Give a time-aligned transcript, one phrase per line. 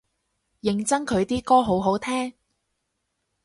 [0.63, 2.33] 認真佢啲歌好好聽？